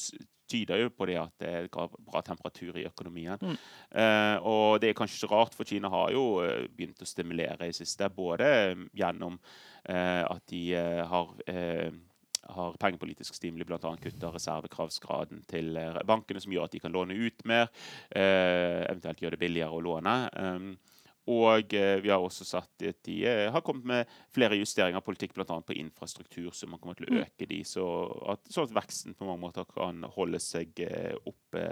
tyder 0.48 0.84
jo 0.84 0.92
på 0.92 1.08
det 1.08 1.18
at 1.18 1.34
det 1.40 1.48
er 1.48 1.68
bra 1.72 2.22
temperatur 2.22 2.76
i 2.76 2.86
økonomien. 2.86 3.40
Mm. 3.40 3.56
Og 4.44 4.80
det 4.80 4.90
er 4.90 4.96
kanskje 4.98 5.22
ikke 5.22 5.32
rart, 5.32 5.56
for 5.56 5.64
Kina 5.64 5.88
har 5.88 6.12
jo 6.12 6.42
begynt 6.76 7.00
å 7.00 7.08
stimulere 7.08 7.70
i 7.70 7.76
siste, 7.76 8.08
både 8.12 8.76
gjennom 8.92 9.38
at 9.88 10.44
de 10.52 10.64
har 11.08 11.32
har 12.42 12.76
pengepolitisk 12.80 13.34
stimuli 13.34 13.64
bl.a. 13.64 13.78
kutta 14.02 14.32
reservekravsgraden 14.34 15.44
til 15.50 15.76
eh, 15.78 16.00
bankene, 16.08 16.42
som 16.42 16.54
gjør 16.54 16.68
at 16.68 16.74
de 16.76 16.82
kan 16.82 16.94
låne 16.94 17.16
ut 17.16 17.44
mer, 17.48 17.70
eh, 18.10 18.82
eventuelt 18.88 19.22
gjøre 19.22 19.36
det 19.36 19.44
billigere 19.44 19.76
å 19.76 19.84
låne. 19.84 20.16
Og 21.30 21.74
eh, 21.78 22.00
vi 22.02 22.10
har 22.10 22.18
også 22.18 22.44
satt 22.46 22.82
at 22.88 22.98
de 23.06 23.16
eh, 23.28 23.48
har 23.52 23.62
kommet 23.62 23.86
med 23.86 24.14
flere 24.34 24.58
justeringer 24.58 24.98
av 24.98 25.06
politikk, 25.06 25.36
bl.a. 25.36 25.60
på 25.62 25.76
infrastruktur, 25.78 26.50
så 26.50 26.66
man 26.66 26.80
kommer 26.82 26.98
til 26.98 27.06
å 27.06 27.12
Mm. 27.12 27.18
øke 27.26 27.46
de, 27.46 27.58
så 27.66 27.84
at, 28.32 28.40
så 28.48 28.62
at 28.64 28.72
veksten 28.72 29.14
på 29.14 29.26
mange 29.26 29.42
måter 29.42 29.66
kan 29.68 30.02
holde 30.14 30.38
seg 30.40 30.78
eh, 30.80 31.12
oppe 31.28 31.62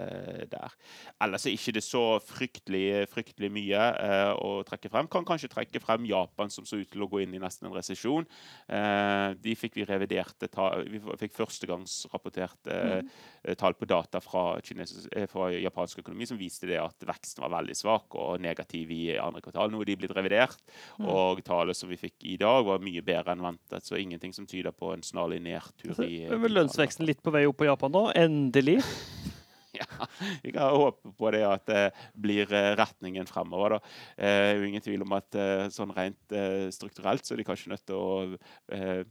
der. 0.51 0.75
Ellers 1.23 1.47
er 1.47 1.55
ikke 1.55 1.73
det 1.73 1.83
så 1.83 2.19
fryktelig, 2.21 3.07
fryktelig 3.09 3.49
mye 3.53 3.81
eh, 3.97 4.33
å 4.37 4.61
trekke 4.67 4.91
frem. 4.93 5.09
Kan 5.11 5.25
kanskje 5.25 5.49
trekke 5.51 5.81
frem 5.81 6.05
Japan, 6.09 6.51
som 6.53 6.67
så 6.67 6.81
ut 6.81 6.91
til 6.91 7.03
å 7.03 7.09
gå 7.09 7.23
inn 7.23 7.33
i 7.33 7.41
nesten 7.41 7.67
en 7.67 7.75
resesjon. 7.75 8.27
Eh, 8.69 9.33
de 9.41 9.55
fikk 9.57 9.79
vi 9.79 9.87
reviderte 9.89 10.49
ta 10.51 10.69
Vi 10.85 11.01
fikk 11.19 11.33
førstegangsrapporterte 11.35 12.77
eh, 13.01 13.55
tall 13.57 13.75
på 13.79 13.89
data 13.89 14.21
fra, 14.23 14.59
fra 14.61 15.49
japansk 15.55 16.03
økonomi 16.03 16.29
som 16.29 16.39
viste 16.39 16.69
det 16.69 16.79
at 16.81 17.07
veksten 17.07 17.43
var 17.43 17.55
veldig 17.57 17.75
svak 17.77 18.15
og 18.19 18.41
negativ 18.43 18.91
i 18.93 19.03
andre 19.17 19.40
kvartal. 19.43 19.71
Nå 19.73 19.81
er 19.81 19.91
de 19.91 19.97
blitt 20.03 20.15
revidert, 20.15 20.61
og 21.01 21.41
tallet 21.47 21.77
som 21.77 21.91
vi 21.91 21.99
fikk 21.99 22.27
i 22.27 22.37
dag, 22.41 22.63
var 22.67 22.83
mye 22.83 23.03
bedre 23.05 23.35
enn 23.35 23.43
ventet. 23.45 23.85
Så 23.87 23.99
ingenting 23.99 24.35
som 24.35 24.47
tyder 24.49 24.75
på 24.75 24.93
en 24.95 25.03
snarlig 25.05 25.41
nedtur 25.45 25.95
i... 26.05 26.23
i 26.23 26.29
er 26.29 26.57
lønnsveksten 26.57 27.07
litt 27.07 27.21
på 27.23 27.33
vei 27.33 27.45
opp 27.49 27.59
på 27.61 27.69
Japan 27.69 27.93
nå. 27.95 28.07
Endelig. 28.17 28.79
Ja, 29.71 30.07
vi 30.43 30.51
kan 30.51 30.75
håpe 30.75 31.13
på 31.15 31.29
det 31.31 31.45
at 31.47 31.63
det 31.69 31.83
blir 32.19 32.49
eh, 32.51 32.73
retningen 32.75 33.27
fremover. 33.29 33.77
Da. 33.77 33.93
Eh, 34.17 34.25
Det 34.27 34.49
er 34.49 34.59
jo 34.59 34.67
ingen 34.67 34.83
tvil 34.83 35.05
om 35.05 35.15
at 35.15 35.37
eh, 35.39 35.69
sånn 35.71 35.93
rent 35.95 36.35
eh, 36.35 36.67
strukturelt 36.75 37.23
så 37.23 37.33
er 37.33 37.39
de 37.41 37.45
kanskje 37.47 37.71
nødt 37.71 37.85
til 37.87 37.95
å 37.95 38.09
eh, 38.75 39.05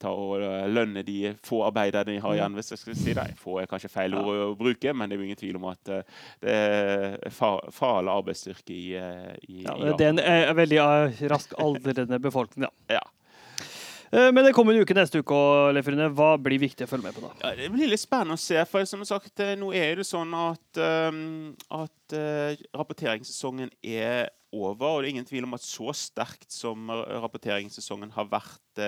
ta 0.00 0.12
og 0.14 0.40
eh, 0.42 0.66
lønne 0.70 1.02
de 1.06 1.34
få 1.44 1.60
arbeiderne 1.66 2.14
de 2.14 2.22
har 2.24 2.36
igjen, 2.38 2.54
hvis 2.58 2.72
jeg 2.74 2.80
skal 2.82 2.96
si 2.98 3.14
det. 3.18 3.26
Få 3.40 3.58
er 3.62 3.68
kanskje 3.70 3.90
feil 3.92 4.14
ord 4.18 4.30
å 4.46 4.48
bruke, 4.58 4.94
men 4.94 5.08
det 5.10 5.16
er 5.18 5.22
jo 5.22 5.26
ingen 5.28 5.40
tvil 5.42 5.58
om 5.60 5.68
at 5.72 5.92
eh, 5.94 6.16
det 6.44 6.56
er 6.56 7.34
fa- 7.34 7.68
farlig 7.74 8.14
arbeidsstyrke 8.14 8.74
i, 8.74 8.86
eh, 8.96 9.36
i, 9.48 9.60
Ja, 9.66 9.76
i 9.76 9.92
det 9.98 10.08
er 10.24 10.48
en 10.52 10.56
veldig 10.58 10.80
rask 11.34 11.54
aldrende 11.60 12.18
befolkning, 12.22 12.68
ja. 12.68 12.98
Ja. 12.98 13.04
Men 14.08 14.38
det 14.40 14.54
kommer 14.56 14.72
en 14.72 14.80
uke 14.80 14.94
neste 14.96 15.20
uke, 15.20 15.36
og 15.36 15.74
Leif 15.76 15.84
hva 16.16 16.30
blir 16.40 16.56
viktig 16.62 16.86
å 16.86 16.88
følge 16.88 17.10
med 17.10 17.16
på 17.18 17.26
da? 17.26 17.32
Ja, 17.42 17.50
det 17.58 17.66
blir 17.74 17.90
litt 17.90 18.00
spennende 18.00 18.38
å 18.38 18.40
se. 18.40 18.56
For 18.64 18.86
som 18.88 19.02
sagt, 19.04 19.42
nå 19.60 19.68
er 19.76 20.00
det 20.00 20.06
sånn 20.08 20.32
at, 20.32 20.80
at 20.80 22.14
rapporteringssesongen 22.72 23.68
er 23.84 24.30
over. 24.48 24.94
Og 24.94 25.02
det 25.02 25.10
er 25.10 25.12
ingen 25.12 25.28
tvil 25.28 25.44
om 25.44 25.52
at 25.58 25.64
så 25.66 25.92
sterkt 25.92 26.48
som 26.54 26.88
rapporteringssesongen 26.88 28.14
har 28.16 28.30
vært 28.32 28.80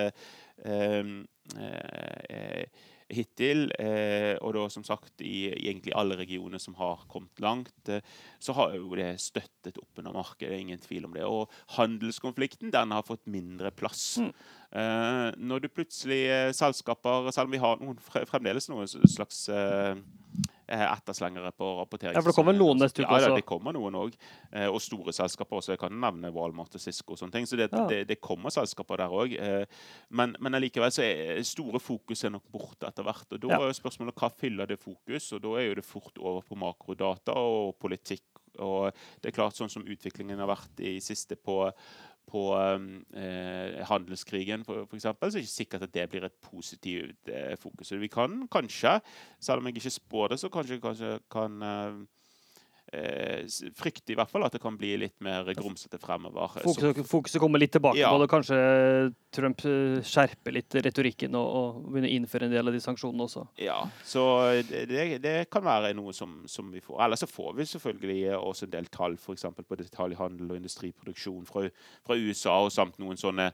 hittil, 3.14 3.68
eh, 3.78 4.36
og 4.40 4.54
da 4.56 4.66
som 4.72 4.84
sagt 4.86 5.22
i, 5.24 5.50
egentlig 5.52 5.94
alle 5.98 6.16
regioner 6.20 6.62
som 6.62 6.76
har 6.78 7.04
kommet 7.10 7.42
langt, 7.42 7.88
eh, 7.88 8.04
så 8.42 8.54
har 8.56 8.76
jo 8.76 8.94
det 8.98 9.12
støttet 9.22 9.78
opp 9.80 10.00
under 10.00 10.14
markedet. 10.14 10.58
Ingen 10.60 10.82
tvil 10.82 11.08
om 11.08 11.16
det. 11.16 11.26
Og 11.26 11.50
handelskonflikten 11.76 12.72
den 12.74 12.94
har 12.94 13.06
fått 13.06 13.26
mindre 13.30 13.72
plass. 13.74 14.18
Mm. 14.22 14.32
Eh, 14.70 15.26
når 15.38 15.64
du 15.64 15.68
plutselig 15.68 16.22
eh, 16.30 16.52
selskaper, 16.56 17.30
selv 17.34 17.50
om 17.50 17.56
vi 17.56 17.62
har 17.62 17.82
noen, 17.82 17.98
fremdeles 18.00 18.70
noen 18.70 18.88
slags 18.88 19.48
eh, 19.48 19.96
eh, 19.96 20.02
etterslengere 20.70 21.50
på 21.56 21.66
rapportering. 21.80 22.14
Ja, 22.14 22.20
for 22.22 22.30
det 22.30 22.36
kommer 22.36 22.54
noen 22.56 22.78
neste 22.78 23.02
uke 23.02 23.10
også. 23.16 23.28
Ja, 23.30 23.34
det 23.34 23.44
kommer 23.48 23.72
noen 23.74 23.94
òg. 23.98 24.14
Eh, 24.52 24.68
og 24.70 24.80
store 24.80 25.12
selskaper 25.12 25.58
også. 25.58 25.72
Jeg 25.74 25.78
kan 25.82 25.92
nevne 26.00 26.30
Walmart 26.32 26.74
og 26.78 26.80
Cisco 26.80 27.12
og 27.16 27.18
sånne 27.18 27.32
ting. 27.32 27.46
Så 27.46 27.56
det, 27.56 27.70
Ja. 27.72 27.86
det, 27.90 28.06
det 28.08 28.20
kommer 28.20 28.50
selskaper 28.54 28.96
der 29.02 29.08
òg. 29.10 29.34
Eh, 29.40 29.64
men, 30.10 30.36
men 30.40 30.54
allikevel 30.54 30.90
så 30.94 31.02
er 31.02 31.42
store 31.42 31.80
fokus 31.80 32.24
er 32.24 32.30
nok 32.30 32.46
borte 32.52 32.86
etter 32.86 33.02
hvert. 33.02 33.26
Og 33.32 33.40
da 33.40 33.48
Ja. 33.48 33.60
er 33.60 33.72
jo 33.72 33.80
spørsmålet 33.82 34.14
hva 34.14 34.30
fyller 34.32 34.66
det 34.66 34.78
fokus? 34.78 35.32
Og 35.32 35.42
da 35.42 35.56
er 35.58 35.68
jo 35.68 35.74
det 35.74 35.84
fort 35.84 36.18
over 36.18 36.42
på 36.42 36.56
makrodata 36.56 37.32
og 37.36 37.78
politikk. 37.78 38.22
Og 38.58 38.92
det 39.22 39.30
er 39.30 39.36
klart, 39.36 39.54
sånn 39.54 39.70
som 39.70 39.84
utviklingen 39.86 40.38
har 40.42 40.48
vært 40.50 40.80
i 40.82 40.98
siste 41.00 41.36
på 41.38 41.70
på 42.30 42.44
eh, 42.56 43.80
handelskrigen, 43.88 44.64
eksempel, 44.96 45.30
så 45.30 45.38
er 45.38 45.40
det 45.40 45.48
ikke 45.48 45.56
sikkert 45.56 45.86
at 45.88 45.94
det 45.94 46.06
blir 46.12 46.26
et 46.28 46.38
positivt 46.44 47.30
eh, 47.32 47.56
fokus. 47.58 47.92
Vi 47.98 48.10
kan 48.12 48.46
kanskje, 48.52 48.98
selv 49.40 49.60
om 49.60 49.68
jeg 49.68 49.80
ikke 49.80 49.98
spår 49.98 50.32
det, 50.32 50.40
så 50.40 50.52
kanskje, 50.52 50.80
kanskje 50.82 51.12
kan 51.32 51.62
eh, 51.62 52.00
eh, 52.92 53.44
s- 53.46 53.62
frykte 53.78 54.12
i 54.12 54.16
hvert 54.18 54.30
fall 54.30 54.44
at 54.46 54.52
det 54.56 54.60
kan 54.62 54.76
bli 54.78 54.96
litt 54.98 55.16
mer 55.22 55.44
grumsete 55.54 55.98
fremover. 56.02 56.56
Fokuset, 56.64 57.00
fokuset 57.06 57.40
kommer 57.42 57.58
litt 57.62 57.72
tilbake 57.72 57.98
Ja. 57.98 58.10
på 58.10 58.18
det. 58.22 58.28
Kanskje 58.32 58.58
Trump 59.30 59.64
eh, 59.64 60.00
skjerper 60.02 60.52
litt 60.56 60.74
retorikken 60.74 61.34
og, 61.38 61.46
og 61.60 61.82
begynner 61.92 62.10
å 62.10 62.16
innføre 62.18 62.48
en 62.48 62.54
del 62.54 62.66
av 62.66 62.74
de 62.74 62.80
sanksjonene 62.82 63.26
også. 63.28 63.44
Ja, 63.62 63.78
så 64.04 64.24
det, 64.68 65.20
det, 65.22 65.34
kan 65.50 65.62
være 65.64 65.92
noe 65.94 66.12
som, 66.16 66.40
som 66.50 66.70
vi 66.74 66.80
får. 66.82 66.98
Ellers 67.06 67.22
så 67.24 67.30
får 67.30 67.54
vi 67.60 67.68
selvfølgelig 67.70 68.34
også 68.38 68.66
en 68.66 68.74
del 68.74 68.86
tall 68.90 69.14
f.eks. 69.20 69.46
på 69.60 69.78
detaljhandel 69.78 70.50
og 70.50 70.58
industriproduksjon 70.60 71.46
fra, 71.46 71.66
fra 72.06 72.18
USA, 72.18 72.56
og 72.66 72.72
samt 72.74 72.98
noen 72.98 73.16
sånne 73.20 73.50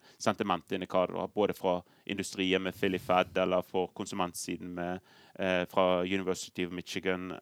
sentimentindikatorer 0.51 1.29
både 1.35 1.55
fra 1.57 1.83
industrien 2.07 2.63
med 2.63 2.75
Philly 2.79 2.99
Fed 3.03 3.37
eller 3.43 3.63
for 3.67 3.91
konsumentsiden 3.97 4.73
med, 4.77 5.01
fra 5.37 5.87
University 6.03 6.65
of 6.65 6.73
Michigan 6.73 7.35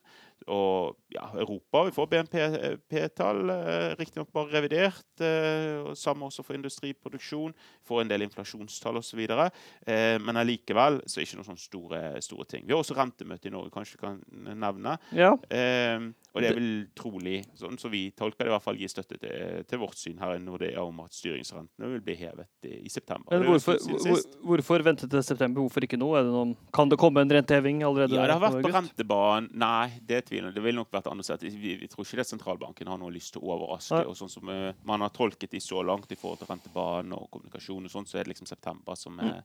og 0.50 0.96
ja, 1.12 1.24
Europa. 1.40 1.84
Vi 1.86 1.94
får 1.94 2.08
BNP-tall, 2.10 3.50
eh, 3.50 3.94
riktignok 3.98 4.32
bare 4.32 4.52
revidert. 4.52 5.06
Eh, 5.20 5.80
og 5.84 5.96
Samme 5.96 6.26
også 6.28 6.44
for 6.44 6.56
industriproduksjon. 6.58 7.54
Får 7.86 8.02
en 8.02 8.10
del 8.10 8.26
inflasjonstall 8.26 9.00
osv. 9.00 9.22
Eh, 9.24 10.18
men 10.20 10.40
allikevel 10.40 11.00
så 11.06 11.18
er 11.18 11.24
det 11.24 11.28
ikke 11.28 11.40
noen 11.40 11.50
sånne 11.52 11.64
store, 11.64 12.02
store 12.24 12.48
ting. 12.50 12.66
Vi 12.66 12.74
har 12.74 12.82
også 12.82 12.98
rentemøte 12.98 13.48
i 13.48 13.54
Norge, 13.54 13.72
kanskje 13.74 13.96
du 13.96 14.04
kan 14.04 14.20
nevne. 14.54 14.98
Ja, 15.12 15.34
Eh, 15.54 16.00
og 16.34 16.42
det 16.42 16.48
er 16.50 16.56
vel 16.56 16.86
trolig, 16.98 17.36
sånn 17.54 17.76
som 17.78 17.92
vi 17.92 18.08
tolker 18.16 18.42
det, 18.42 18.48
i 18.50 18.52
hvert 18.54 18.64
fall 18.64 18.78
gi 18.80 18.88
støtte 18.90 19.18
til, 19.22 19.60
til 19.70 19.78
vårt 19.78 19.98
syn 20.00 20.18
her 20.18 20.34
i 20.34 20.40
Nordea 20.42 20.82
om 20.82 20.96
at 21.04 21.14
styringsrentene 21.14 21.90
vil 21.92 22.02
bli 22.02 22.16
hevet 22.18 22.66
i, 22.66 22.80
i 22.88 22.90
september. 22.90 23.30
Men 23.30 23.46
hvorfor, 23.52 23.78
siden 23.78 24.00
hvor, 24.00 24.18
sist. 24.18 24.34
hvorfor 24.42 24.82
vente 24.82 25.06
til 25.10 25.22
september? 25.22 25.62
Hvorfor 25.62 25.86
ikke 25.86 26.00
nå? 26.00 26.08
Er 26.18 26.26
det 26.26 26.34
noen, 26.34 26.56
kan 26.74 26.90
det 26.90 26.98
komme 26.98 27.22
en 27.22 27.30
renteheving 27.30 27.83
allerede? 27.86 28.16
Ja, 28.16 28.26
det 28.28 28.36
har 28.36 28.42
vært 28.42 28.64
på 28.64 28.72
rentebanen. 28.74 29.48
Nei, 29.60 30.00
det 30.06 30.22
tviler 30.28 30.50
jeg. 30.50 30.56
Det 30.56 30.64
vil 30.66 30.78
nok 30.78 30.92
vært 30.94 31.08
annonsert. 31.10 31.44
Vi, 31.44 31.74
vi 31.80 31.88
tror 31.90 32.06
ikke 32.06 32.20
det 32.20 32.26
sentralbanken 32.28 32.90
har 32.90 33.00
noe 33.00 33.12
lyst 33.14 33.34
til 33.34 33.44
å 33.44 33.54
overraske. 33.56 34.00
Nei. 34.00 34.08
og 34.10 34.18
sånn 34.18 34.32
som 34.32 34.50
uh, 34.50 34.70
Man 34.86 35.04
har 35.04 35.12
tolket 35.14 35.54
de 35.54 35.62
så 35.62 35.82
langt 35.86 36.12
i 36.12 36.18
forhold 36.18 36.42
til 36.42 36.50
rentebanen 36.50 37.16
og 37.16 37.28
kommunikasjon, 37.34 37.88
og 37.88 37.92
sånn, 37.92 38.08
så 38.08 38.18
er 38.18 38.26
det 38.26 38.34
liksom 38.34 38.50
september 38.50 38.98
som 38.98 39.20
er, 39.24 39.42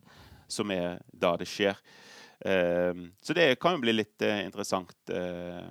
som 0.50 0.72
er 0.76 1.02
da 1.12 1.36
det 1.40 1.50
skjer. 1.50 1.80
Uh, 2.40 3.10
så 3.22 3.36
det 3.38 3.52
kan 3.62 3.78
jo 3.78 3.84
bli 3.84 3.98
litt 3.98 4.24
uh, 4.24 4.40
interessant 4.46 5.12
eh, 5.12 5.64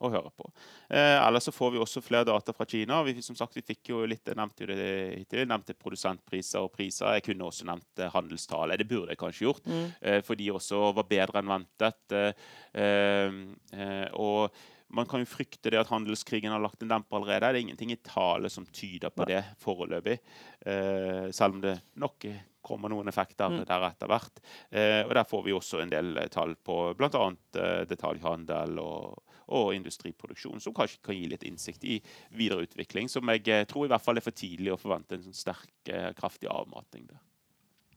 å 0.00 0.10
høre 0.12 0.30
på. 0.36 0.50
Eh, 0.90 1.16
ellers 1.26 1.44
så 1.48 1.52
får 1.54 1.72
vi 1.72 1.78
også 1.78 2.02
flere 2.04 2.24
data 2.28 2.52
fra 2.52 2.66
Kina. 2.68 3.02
Vi, 3.06 3.14
som 3.22 3.36
sagt, 3.38 3.54
vi 3.56 3.62
fikk 3.62 3.90
jo 3.92 4.04
litt, 4.06 4.24
jeg 4.26 4.36
nevnte 4.36 4.64
jo 4.64 4.66
det 4.66 5.18
hittil, 5.18 5.38
jeg 5.44 5.48
nevnte 5.50 5.74
produsentpriser 5.78 6.60
og 6.66 6.72
priser. 6.76 7.14
Jeg 7.16 7.22
kunne 7.30 7.48
også 7.48 7.64
nevnt 7.68 8.04
eh. 8.04 8.76
Det 8.76 8.88
burde 8.88 9.12
jeg 9.14 9.18
kanskje 9.18 9.46
gjort, 9.46 9.64
Mm. 9.66 9.92
eh, 10.02 10.20
for 10.22 10.34
de 10.36 10.50
også 10.52 10.92
var 10.94 11.04
bedre 11.04 11.38
enn 11.40 11.48
ventet. 11.48 12.12
Eh, 12.12 13.30
eh, 13.72 14.08
og 14.14 14.50
man 14.88 15.06
kan 15.10 15.18
jo 15.20 15.26
frykte 15.26 15.70
det 15.72 15.80
at 15.80 15.88
handelskrigen 15.90 16.52
har 16.52 16.60
lagt 16.62 16.82
en 16.82 16.88
demper 16.92 17.16
allerede. 17.18 17.40
Det 17.52 17.58
er 17.58 17.64
ingenting 17.66 17.90
i 17.92 17.96
tale 18.06 18.48
som 18.52 18.64
tyder 18.66 19.10
på 19.10 19.26
det 19.26 19.42
foreløpig. 19.58 20.18
Eh, 20.64 21.30
selv 21.34 21.54
om 21.56 21.60
det 21.64 21.80
nok 21.98 22.26
kommer 22.66 22.88
noen 22.90 23.06
effekter 23.08 23.48
Mm. 23.50 23.64
der 23.66 23.84
etter 23.90 24.06
hvert. 24.10 24.40
Eh, 24.72 25.02
og 25.06 25.14
der 25.14 25.24
får 25.24 25.44
vi 25.44 25.52
også 25.52 25.82
en 25.82 25.90
del 25.90 26.14
tall 26.30 26.54
på 26.56 26.94
bl.a. 26.96 27.26
Eh, 27.54 27.84
detaljhandel 27.86 28.78
og, 28.78 29.18
og 29.48 29.74
industriproduksjon, 29.74 30.60
som 30.60 30.74
kanskje 30.74 30.98
kan 31.02 31.14
gi 31.14 31.28
litt 31.28 31.42
innsikt 31.46 31.84
i 31.84 32.00
videre 32.34 32.66
utvikling, 32.66 33.08
som 33.08 33.26
jeg 33.28 33.46
eh, 33.48 33.64
tror 33.64 33.86
i 33.86 33.88
hvert 33.88 34.02
fall 34.02 34.16
er 34.16 34.24
for 34.26 34.32
tidlig 34.32 34.72
å 34.74 34.80
forvente 34.80 35.14
en 35.14 35.22
sånn 35.22 35.34
sterk, 35.34 35.70
eh, 35.88 36.12
kraftig 36.18 36.48
avmating 36.50 37.06
der. 37.06 37.20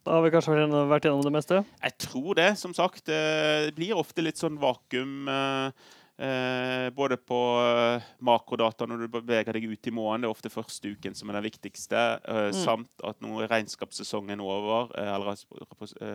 Da 0.05 0.11
har 0.15 0.21
vi 0.23 0.29
kanskje 0.31 0.55
vært 0.89 1.03
gjennom- 1.05 1.23
det 1.23 1.31
meste? 1.33 1.65
Jeg 1.83 1.97
tror 1.97 2.33
det, 2.35 2.57
som 2.57 2.73
sagt. 2.73 3.09
eh, 3.09 3.65
Det 3.67 3.75
blir 3.75 3.93
ofte 3.95 4.21
litt 4.23 4.37
sånn 4.37 4.57
vakuum. 4.57 5.27
eh, 6.21 6.89
både 6.89 7.15
på 7.17 7.37
makrodata 8.21 8.85
når 8.87 8.97
du 8.99 9.07
beveger 9.07 9.53
deg 9.53 9.63
ut 9.71 9.87
i 9.87 9.91
måneden. 9.91 10.21
Det 10.21 10.27
er 10.27 10.35
ofte 10.35 10.49
første 10.51 10.91
uken 10.95 11.15
som 11.15 11.29
er 11.29 11.33
den 11.39 11.43
viktigste. 11.51 12.19
eh, 12.27 12.51
Samt 12.51 12.89
at 13.03 13.19
nå 13.21 13.41
er 13.41 13.47
regnskapssesongen 13.47 14.39
over, 14.41 14.91
eh, 14.97 15.15
eller 15.15 15.35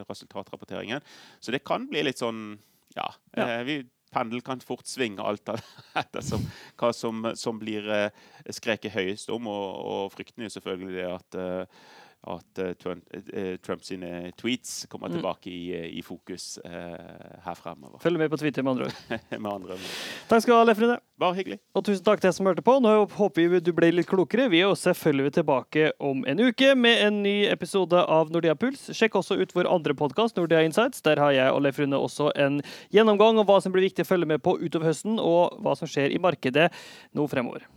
resultatrapporteringen. 0.08 1.00
Så 1.40 1.52
det 1.52 1.64
kan 1.64 1.86
bli 1.88 2.02
litt 2.02 2.18
sånn 2.18 2.58
Ja. 2.96 3.08
Ja. 3.36 3.62
vi 3.64 3.82
Pendel 4.14 4.44
kan 4.46 4.62
fort 4.64 4.86
svinge 4.88 5.24
alt 5.26 5.50
av- 5.52 5.62
ettersom 6.04 6.46
hva 6.80 6.92
som, 6.94 7.26
som 7.38 7.58
blir 7.60 7.88
eh, 7.90 8.24
skreket 8.54 8.94
høyest 8.94 9.32
om. 9.34 9.50
Og, 9.50 9.68
og 9.84 10.14
frykten 10.14 10.46
er 10.46 10.54
selvfølgelig 10.54 10.96
det 11.00 11.10
at 11.10 11.38
eh, 11.42 11.84
at 12.26 12.58
eh, 12.62 12.72
Trump, 12.80 13.04
eh, 13.12 13.56
Trump 13.62 13.82
sine 13.84 14.30
tweets 14.40 14.86
kommer 14.88 15.08
Mm. 15.10 15.18
tilbake 15.18 15.50
i, 15.52 15.98
i 15.98 16.02
fokus 16.02 16.58
eh, 16.64 17.40
her 17.44 17.54
fremover. 17.54 17.98
Følg 18.00 18.18
med 18.18 18.30
på 18.32 18.38
Twitter, 18.40 18.62
med 18.64 18.72
andre 18.72 18.86
ord. 18.88 19.20
Med 19.44 19.50
andre 19.52 19.74
ord. 19.76 19.88
Takk 20.30 20.42
skal 20.42 20.54
du 20.54 20.56
ha, 20.56 20.64
Leif 20.70 20.80
Rune. 20.80 20.96
Bare 21.20 21.36
hyggelig. 21.36 21.58
Og 21.76 21.84
tusen 21.84 22.02
takk 22.06 22.22
til 22.22 22.30
deg 22.30 22.34
som 22.38 22.48
hørte 22.48 22.64
på. 22.64 22.78
Nå 22.82 22.94
håper 23.12 23.48
vi 23.52 23.60
du 23.60 23.70
ble 23.76 23.90
litt 23.92 24.08
klokere. 24.10 24.48
Vi 24.50 24.62
er 24.62 24.68
jo 24.70 24.74
selvfølgelig 24.78 25.34
tilbake 25.36 25.90
om 26.02 26.24
en 26.26 26.40
uke 26.40 26.72
med 26.74 27.04
en 27.06 27.20
ny 27.22 27.34
episode 27.52 28.00
av 28.00 28.32
Nordea 28.34 28.56
Puls. 28.58 28.88
Sjekk 28.96 29.20
også 29.20 29.36
ut 29.38 29.52
vår 29.54 29.68
andre 29.70 29.94
podkast, 29.94 30.36
Nordea 30.40 30.64
Insights. 30.66 31.04
Der 31.04 31.20
har 31.22 31.36
jeg 31.36 31.52
og 31.52 31.62
Leif 31.66 31.78
Rune 31.78 32.00
også 32.00 32.32
en 32.34 32.60
gjennomgang 32.94 33.38
av 33.38 33.46
hva 33.52 33.60
som 33.62 33.72
blir 33.76 33.86
viktig 33.90 34.06
å 34.06 34.10
følge 34.14 34.26
med 34.32 34.42
på 34.42 34.56
utover 34.64 34.90
høsten, 34.90 35.20
og 35.20 35.60
hva 35.62 35.76
som 35.78 35.86
skjer 35.90 36.10
i 36.16 36.18
markedet 36.22 36.70
nå 37.14 37.28
fremover. 37.30 37.68